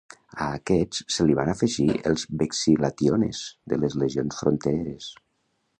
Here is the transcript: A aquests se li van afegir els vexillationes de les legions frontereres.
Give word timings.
A 0.43 0.45
aquests 0.53 1.01
se 1.15 1.27
li 1.27 1.35
van 1.39 1.51
afegir 1.53 1.87
els 2.13 2.25
vexillationes 2.41 3.45
de 3.75 3.81
les 3.85 3.99
legions 4.05 4.43
frontereres. 4.45 5.15